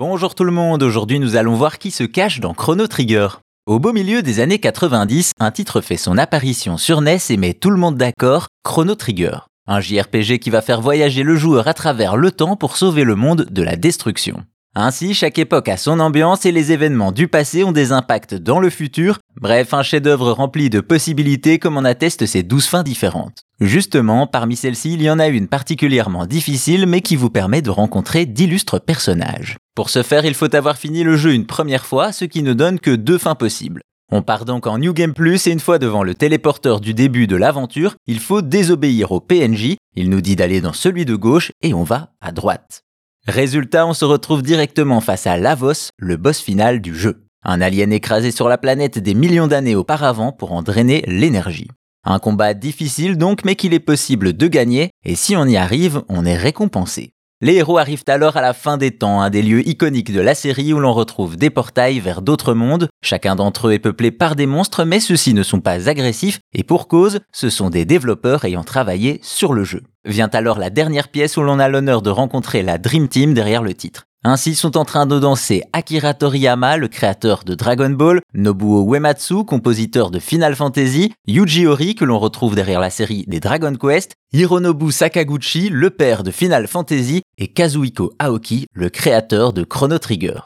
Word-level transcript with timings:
Bonjour 0.00 0.34
tout 0.34 0.44
le 0.44 0.50
monde, 0.50 0.82
aujourd'hui 0.82 1.20
nous 1.20 1.36
allons 1.36 1.56
voir 1.56 1.78
qui 1.78 1.90
se 1.90 2.04
cache 2.04 2.40
dans 2.40 2.54
Chrono 2.54 2.86
Trigger. 2.86 3.28
Au 3.66 3.78
beau 3.78 3.92
milieu 3.92 4.22
des 4.22 4.40
années 4.40 4.58
90, 4.58 5.32
un 5.38 5.50
titre 5.50 5.82
fait 5.82 5.98
son 5.98 6.16
apparition 6.16 6.78
sur 6.78 7.02
NES 7.02 7.18
et 7.28 7.36
met 7.36 7.52
tout 7.52 7.68
le 7.68 7.76
monde 7.76 7.98
d'accord, 7.98 8.46
Chrono 8.64 8.94
Trigger. 8.94 9.40
Un 9.66 9.80
JRPG 9.82 10.38
qui 10.38 10.48
va 10.48 10.62
faire 10.62 10.80
voyager 10.80 11.22
le 11.22 11.36
joueur 11.36 11.68
à 11.68 11.74
travers 11.74 12.16
le 12.16 12.32
temps 12.32 12.56
pour 12.56 12.78
sauver 12.78 13.04
le 13.04 13.14
monde 13.14 13.46
de 13.50 13.62
la 13.62 13.76
destruction. 13.76 14.42
Ainsi, 14.74 15.12
chaque 15.12 15.38
époque 15.38 15.68
a 15.68 15.76
son 15.76 16.00
ambiance 16.00 16.46
et 16.46 16.52
les 16.52 16.72
événements 16.72 17.12
du 17.12 17.28
passé 17.28 17.62
ont 17.62 17.72
des 17.72 17.92
impacts 17.92 18.32
dans 18.32 18.58
le 18.58 18.70
futur. 18.70 19.18
Bref, 19.38 19.74
un 19.74 19.82
chef-d'œuvre 19.82 20.32
rempli 20.32 20.70
de 20.70 20.80
possibilités 20.80 21.58
comme 21.58 21.76
en 21.76 21.84
attestent 21.84 22.24
ses 22.24 22.42
douze 22.42 22.64
fins 22.64 22.84
différentes. 22.84 23.42
Justement, 23.60 24.26
parmi 24.26 24.56
celles-ci, 24.56 24.94
il 24.94 25.02
y 25.02 25.10
en 25.10 25.18
a 25.18 25.28
une 25.28 25.46
particulièrement 25.46 26.24
difficile 26.24 26.86
mais 26.86 27.02
qui 27.02 27.16
vous 27.16 27.28
permet 27.28 27.60
de 27.60 27.68
rencontrer 27.68 28.24
d'illustres 28.24 28.80
personnages. 28.80 29.58
Pour 29.80 29.88
ce 29.88 30.02
faire, 30.02 30.26
il 30.26 30.34
faut 30.34 30.54
avoir 30.54 30.76
fini 30.76 31.04
le 31.04 31.16
jeu 31.16 31.32
une 31.32 31.46
première 31.46 31.86
fois, 31.86 32.12
ce 32.12 32.26
qui 32.26 32.42
ne 32.42 32.52
donne 32.52 32.80
que 32.80 32.90
deux 32.90 33.16
fins 33.16 33.34
possibles. 33.34 33.80
On 34.12 34.20
part 34.20 34.44
donc 34.44 34.66
en 34.66 34.76
New 34.76 34.92
Game 34.92 35.14
Plus 35.14 35.46
et 35.46 35.52
une 35.52 35.58
fois 35.58 35.78
devant 35.78 36.02
le 36.02 36.14
téléporteur 36.14 36.82
du 36.82 36.92
début 36.92 37.26
de 37.26 37.34
l'aventure, 37.34 37.94
il 38.06 38.20
faut 38.20 38.42
désobéir 38.42 39.10
au 39.10 39.20
PNJ, 39.20 39.76
il 39.96 40.10
nous 40.10 40.20
dit 40.20 40.36
d'aller 40.36 40.60
dans 40.60 40.74
celui 40.74 41.06
de 41.06 41.14
gauche 41.14 41.52
et 41.62 41.72
on 41.72 41.82
va 41.82 42.10
à 42.20 42.30
droite. 42.30 42.82
Résultat, 43.26 43.86
on 43.86 43.94
se 43.94 44.04
retrouve 44.04 44.42
directement 44.42 45.00
face 45.00 45.26
à 45.26 45.38
Lavos, 45.38 45.88
le 45.96 46.18
boss 46.18 46.40
final 46.40 46.82
du 46.82 46.94
jeu. 46.94 47.24
Un 47.42 47.62
alien 47.62 47.90
écrasé 47.90 48.32
sur 48.32 48.50
la 48.50 48.58
planète 48.58 48.98
des 48.98 49.14
millions 49.14 49.46
d'années 49.46 49.76
auparavant 49.76 50.30
pour 50.30 50.52
en 50.52 50.62
drainer 50.62 51.02
l'énergie. 51.06 51.70
Un 52.04 52.18
combat 52.18 52.52
difficile 52.52 53.16
donc, 53.16 53.46
mais 53.46 53.56
qu'il 53.56 53.72
est 53.72 53.80
possible 53.80 54.34
de 54.34 54.46
gagner, 54.46 54.90
et 55.06 55.14
si 55.14 55.36
on 55.36 55.46
y 55.46 55.56
arrive, 55.56 56.02
on 56.10 56.26
est 56.26 56.36
récompensé. 56.36 57.14
Les 57.42 57.54
héros 57.54 57.78
arrivent 57.78 58.04
alors 58.06 58.36
à 58.36 58.42
la 58.42 58.52
fin 58.52 58.76
des 58.76 58.90
temps, 58.90 59.22
un 59.22 59.30
des 59.30 59.40
lieux 59.40 59.66
iconiques 59.66 60.12
de 60.12 60.20
la 60.20 60.34
série 60.34 60.74
où 60.74 60.78
l'on 60.78 60.92
retrouve 60.92 61.38
des 61.38 61.48
portails 61.48 61.98
vers 61.98 62.20
d'autres 62.20 62.52
mondes. 62.52 62.90
Chacun 63.02 63.34
d'entre 63.34 63.68
eux 63.68 63.72
est 63.72 63.78
peuplé 63.78 64.10
par 64.10 64.36
des 64.36 64.44
monstres, 64.44 64.84
mais 64.84 65.00
ceux-ci 65.00 65.32
ne 65.32 65.42
sont 65.42 65.60
pas 65.60 65.88
agressifs, 65.88 66.40
et 66.52 66.64
pour 66.64 66.86
cause, 66.86 67.20
ce 67.32 67.48
sont 67.48 67.70
des 67.70 67.86
développeurs 67.86 68.44
ayant 68.44 68.62
travaillé 68.62 69.20
sur 69.22 69.54
le 69.54 69.64
jeu. 69.64 69.82
Vient 70.04 70.28
alors 70.34 70.58
la 70.58 70.68
dernière 70.68 71.08
pièce 71.08 71.38
où 71.38 71.42
l'on 71.42 71.58
a 71.58 71.68
l'honneur 71.70 72.02
de 72.02 72.10
rencontrer 72.10 72.62
la 72.62 72.76
Dream 72.76 73.08
Team 73.08 73.32
derrière 73.32 73.62
le 73.62 73.72
titre. 73.72 74.04
Ainsi 74.22 74.54
sont 74.54 74.76
en 74.76 74.84
train 74.84 75.06
de 75.06 75.18
danser 75.18 75.62
Akira 75.72 76.12
Toriyama, 76.12 76.76
le 76.76 76.88
créateur 76.88 77.42
de 77.42 77.54
Dragon 77.54 77.88
Ball, 77.88 78.20
Nobuo 78.34 78.84
Uematsu, 78.84 79.44
compositeur 79.44 80.10
de 80.10 80.18
Final 80.18 80.54
Fantasy, 80.54 81.14
Yuji 81.26 81.66
Ori, 81.66 81.94
que 81.94 82.04
l'on 82.04 82.18
retrouve 82.18 82.54
derrière 82.54 82.80
la 82.80 82.90
série 82.90 83.24
des 83.28 83.40
Dragon 83.40 83.74
Quest, 83.74 84.12
Hironobu 84.34 84.92
Sakaguchi, 84.92 85.70
le 85.70 85.88
père 85.88 86.22
de 86.22 86.30
Final 86.30 86.66
Fantasy, 86.66 87.22
et 87.38 87.48
Kazuhiko 87.48 88.12
Aoki, 88.18 88.66
le 88.74 88.90
créateur 88.90 89.54
de 89.54 89.64
Chrono 89.64 89.98
Trigger. 89.98 90.40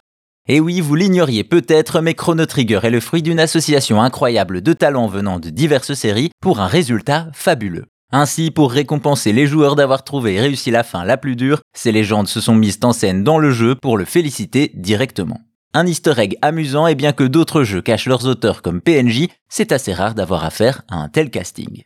Et 0.47 0.61
oui, 0.61 0.81
vous 0.81 0.95
l'ignoriez 0.95 1.43
peut-être, 1.43 2.01
mais 2.01 2.15
Chrono 2.15 2.47
Trigger 2.47 2.79
est 2.85 2.91
le 2.91 3.01
fruit 3.01 3.23
d'une 3.23 3.41
association 3.41 4.01
incroyable 4.01 4.61
de 4.61 4.73
talents 4.73 5.09
venant 5.09 5.41
de 5.41 5.51
diverses 5.51 5.95
séries 5.95 6.31
pour 6.41 6.61
un 6.61 6.69
résultat 6.69 7.27
fabuleux. 7.33 7.87
Ainsi, 8.13 8.51
pour 8.51 8.71
récompenser 8.73 9.33
les 9.33 9.47
joueurs 9.47 9.77
d'avoir 9.77 10.05
trouvé 10.05 10.35
et 10.35 10.41
réussi 10.41 10.71
la 10.71 10.85
fin 10.85 11.05
la 11.05 11.17
plus 11.17 11.37
dure, 11.37 11.61
ces 11.75 11.93
légendes 11.93 12.29
se 12.29 12.41
sont 12.41 12.55
mises 12.55 12.79
en 12.83 12.93
scène 12.93 13.25
dans 13.25 13.39
le 13.39 13.51
jeu 13.51 13.75
pour 13.75 13.97
le 13.97 14.05
féliciter 14.05 14.71
directement. 14.75 15.41
Un 15.73 15.87
easter 15.87 16.15
egg 16.19 16.37
amusant 16.41 16.87
et 16.87 16.95
bien 16.95 17.13
que 17.13 17.25
d'autres 17.25 17.65
jeux 17.65 17.83
cachent 17.83 18.07
leurs 18.07 18.27
auteurs 18.27 18.63
comme 18.63 18.81
PNJ, 18.81 19.27
c'est 19.49 19.73
assez 19.73 19.93
rare 19.93 20.15
d'avoir 20.15 20.45
affaire 20.45 20.83
à 20.89 20.97
un 20.97 21.09
tel 21.09 21.31
casting. 21.31 21.83